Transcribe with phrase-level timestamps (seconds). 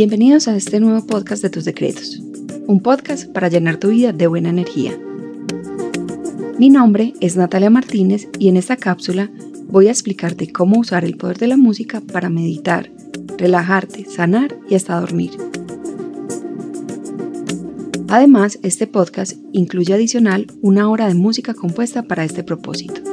[0.00, 2.22] Bienvenidos a este nuevo podcast de tus decretos,
[2.66, 4.98] un podcast para llenar tu vida de buena energía.
[6.58, 9.30] Mi nombre es Natalia Martínez y en esta cápsula
[9.68, 12.90] voy a explicarte cómo usar el poder de la música para meditar,
[13.36, 15.32] relajarte, sanar y hasta dormir.
[18.08, 23.09] Además, este podcast incluye adicional una hora de música compuesta para este propósito.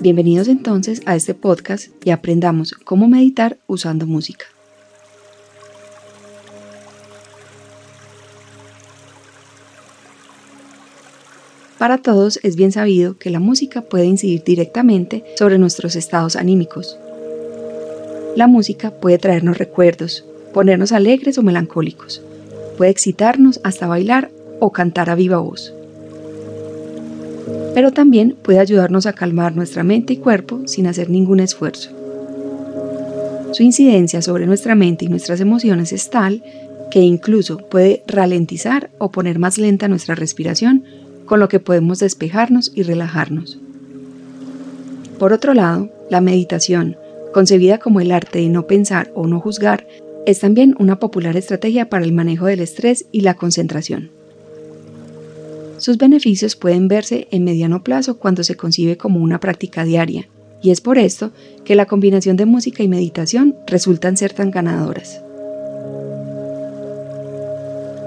[0.00, 4.46] Bienvenidos entonces a este podcast y aprendamos cómo meditar usando música.
[11.78, 16.96] Para todos es bien sabido que la música puede incidir directamente sobre nuestros estados anímicos.
[18.36, 22.22] La música puede traernos recuerdos, ponernos alegres o melancólicos,
[22.76, 25.72] puede excitarnos hasta bailar o cantar a viva voz
[27.74, 31.90] pero también puede ayudarnos a calmar nuestra mente y cuerpo sin hacer ningún esfuerzo.
[33.52, 36.42] Su incidencia sobre nuestra mente y nuestras emociones es tal
[36.90, 40.84] que incluso puede ralentizar o poner más lenta nuestra respiración,
[41.24, 43.58] con lo que podemos despejarnos y relajarnos.
[45.18, 46.96] Por otro lado, la meditación,
[47.32, 49.86] concebida como el arte de no pensar o no juzgar,
[50.26, 54.17] es también una popular estrategia para el manejo del estrés y la concentración.
[55.78, 60.28] Sus beneficios pueden verse en mediano plazo cuando se concibe como una práctica diaria,
[60.60, 61.32] y es por esto
[61.64, 65.22] que la combinación de música y meditación resultan ser tan ganadoras.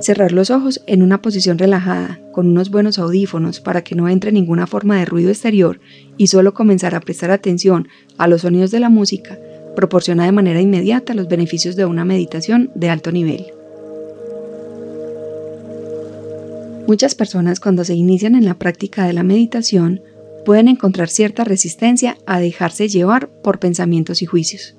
[0.00, 4.32] Cerrar los ojos en una posición relajada, con unos buenos audífonos para que no entre
[4.32, 5.78] ninguna forma de ruido exterior
[6.16, 7.86] y solo comenzar a prestar atención
[8.18, 9.38] a los sonidos de la música,
[9.76, 13.52] proporciona de manera inmediata los beneficios de una meditación de alto nivel.
[16.92, 20.02] Muchas personas cuando se inician en la práctica de la meditación
[20.44, 24.74] pueden encontrar cierta resistencia a dejarse llevar por pensamientos y juicios.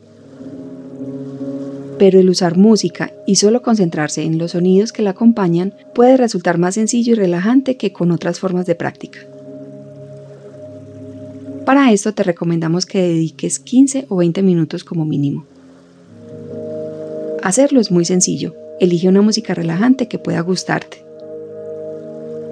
[1.97, 6.59] Pero el usar música y solo concentrarse en los sonidos que la acompañan puede resultar
[6.59, 9.17] más sencillo y relajante que con otras formas de práctica.
[11.65, 15.47] Para esto te recomendamos que dediques 15 o 20 minutos como mínimo.
[17.41, 18.53] Hacerlo es muy sencillo.
[18.79, 21.02] Elige una música relajante que pueda gustarte.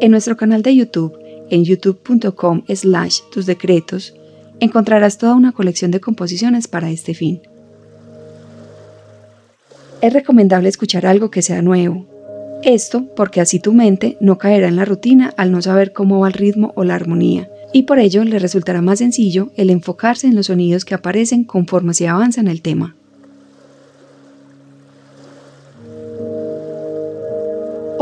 [0.02, 1.16] En nuestro canal de YouTube,
[1.52, 4.16] en youtube.com slash tus decretos,
[4.60, 7.40] encontrarás toda una colección de composiciones para este fin.
[10.02, 12.08] Es recomendable escuchar algo que sea nuevo.
[12.64, 16.30] Esto porque así tu mente no caerá en la rutina al no saber cómo va
[16.30, 20.36] el ritmo o la armonía, y por ello le resultará más sencillo el enfocarse en
[20.36, 22.96] los sonidos que aparecen conforme se avanza en el tema.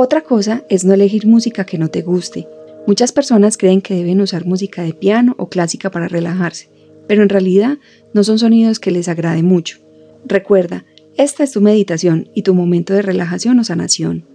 [0.01, 2.47] Otra cosa es no elegir música que no te guste.
[2.87, 6.69] Muchas personas creen que deben usar música de piano o clásica para relajarse,
[7.05, 7.79] pero en realidad
[8.13, 9.79] no son sonidos que les agrade mucho.
[10.25, 10.85] Recuerda,
[11.17, 14.25] esta es tu meditación y tu momento de relajación o sanación.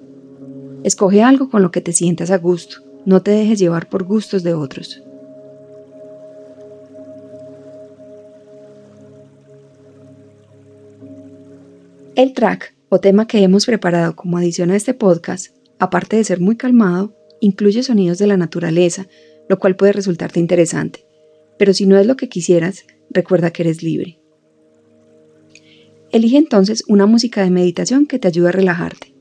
[0.82, 4.42] Escoge algo con lo que te sientas a gusto, no te dejes llevar por gustos
[4.42, 5.03] de otros.
[12.16, 16.56] El track tema que hemos preparado como adición a este podcast, aparte de ser muy
[16.56, 19.06] calmado, incluye sonidos de la naturaleza,
[19.49, 21.06] lo cual puede resultarte interesante.
[21.59, 24.19] Pero si no es lo que quisieras, recuerda que eres libre.
[26.10, 29.15] Elige entonces una música de meditación que te ayude a relajarte,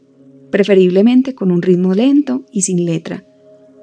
[0.51, 3.25] preferiblemente con un ritmo lento y sin letra,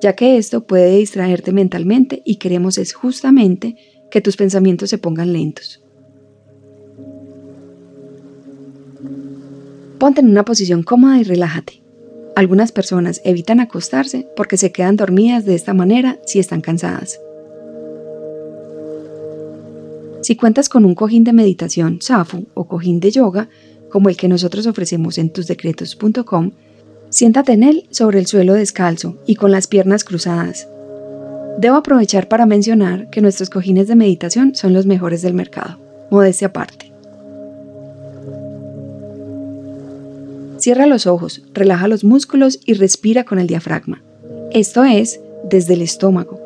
[0.00, 3.76] ya que esto puede distraerte mentalmente y queremos es justamente
[4.10, 5.82] que tus pensamientos se pongan lentos.
[10.00, 11.82] Ponte en una posición cómoda y relájate.
[12.34, 17.20] Algunas personas evitan acostarse porque se quedan dormidas de esta manera si están cansadas.
[20.22, 23.50] Si cuentas con un cojín de meditación SAFU o cojín de yoga,
[23.90, 26.52] como el que nosotros ofrecemos en tusdecretos.com,
[27.10, 30.66] siéntate en él sobre el suelo descalzo y con las piernas cruzadas.
[31.58, 35.78] Debo aprovechar para mencionar que nuestros cojines de meditación son los mejores del mercado,
[36.10, 36.89] modestia aparte.
[40.60, 44.02] Cierra los ojos, relaja los músculos y respira con el diafragma.
[44.52, 45.18] Esto es,
[45.48, 46.38] desde el estómago.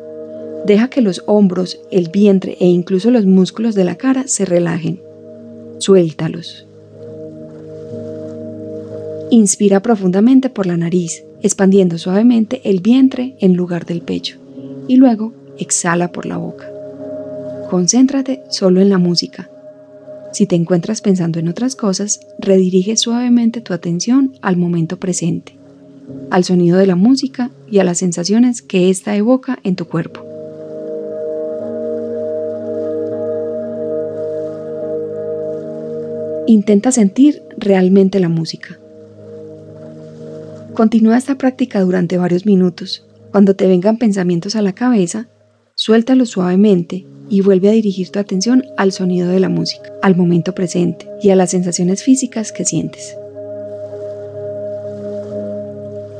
[0.65, 5.01] Deja que los hombros, el vientre e incluso los músculos de la cara se relajen.
[5.79, 6.65] Suéltalos.
[9.31, 14.37] Inspira profundamente por la nariz, expandiendo suavemente el vientre en lugar del pecho,
[14.87, 16.71] y luego exhala por la boca.
[17.69, 19.49] Concéntrate solo en la música,
[20.35, 25.57] si te encuentras pensando en otras cosas, redirige suavemente tu atención al momento presente,
[26.29, 30.25] al sonido de la música y a las sensaciones que ésta evoca en tu cuerpo.
[36.47, 38.77] Intenta sentir realmente la música.
[40.73, 43.07] Continúa esta práctica durante varios minutos.
[43.31, 45.29] Cuando te vengan pensamientos a la cabeza,
[45.75, 50.53] suéltalos suavemente y vuelve a dirigir tu atención al sonido de la música, al momento
[50.53, 53.17] presente y a las sensaciones físicas que sientes.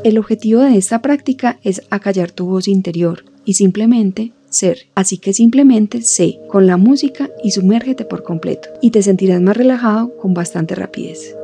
[0.03, 4.87] El objetivo de esta práctica es acallar tu voz interior y simplemente ser.
[4.95, 9.57] Así que simplemente sé con la música y sumérgete por completo y te sentirás más
[9.57, 11.35] relajado con bastante rapidez.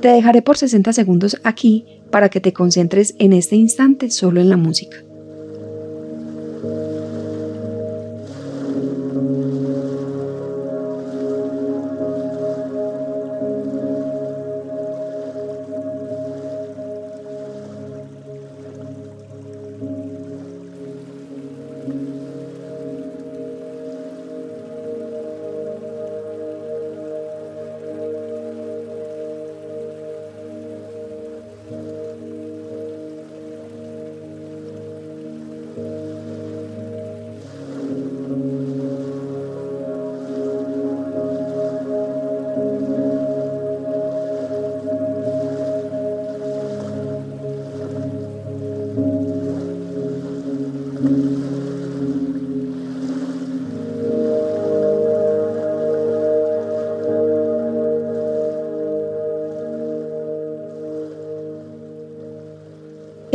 [0.00, 4.48] Te dejaré por 60 segundos aquí para que te concentres en este instante solo en
[4.48, 5.07] la música.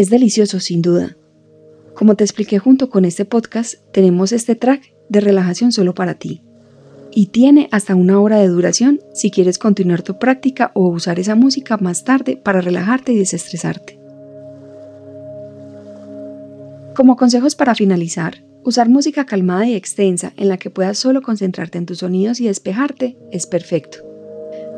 [0.03, 1.15] Es delicioso, sin duda.
[1.95, 6.41] Como te expliqué junto con este podcast, tenemos este track de relajación solo para ti.
[7.13, 11.35] Y tiene hasta una hora de duración si quieres continuar tu práctica o usar esa
[11.35, 13.97] música más tarde para relajarte y desestresarte.
[16.97, 21.77] Como consejos para finalizar, usar música calmada y extensa en la que puedas solo concentrarte
[21.77, 23.99] en tus sonidos y despejarte es perfecto.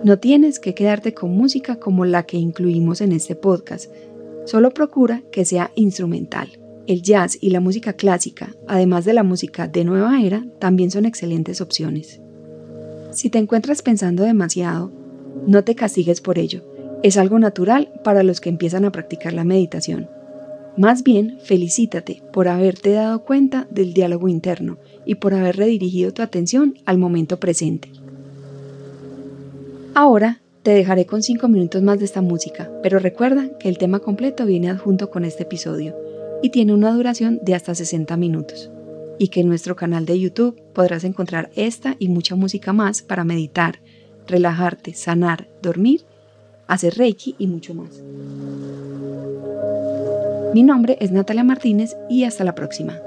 [0.03, 3.91] No tienes que quedarte con música como la que incluimos en este podcast,
[4.45, 6.59] Solo procura que sea instrumental.
[6.87, 11.05] El jazz y la música clásica, además de la música de nueva era, también son
[11.05, 12.21] excelentes opciones.
[13.11, 14.91] Si te encuentras pensando demasiado,
[15.47, 16.63] no te castigues por ello.
[17.01, 20.09] Es algo natural para los que empiezan a practicar la meditación.
[20.77, 26.21] Más bien, felicítate por haberte dado cuenta del diálogo interno y por haber redirigido tu
[26.21, 27.89] atención al momento presente.
[29.93, 33.99] Ahora te dejaré con 5 minutos más de esta música, pero recuerda que el tema
[33.99, 35.95] completo viene adjunto con este episodio
[36.41, 38.71] y tiene una duración de hasta 60 minutos.
[39.19, 43.23] Y que en nuestro canal de YouTube podrás encontrar esta y mucha música más para
[43.23, 43.79] meditar,
[44.25, 46.01] relajarte, sanar, dormir,
[46.65, 48.01] hacer reiki y mucho más.
[50.55, 52.97] Mi nombre es Natalia Martínez y hasta la próxima.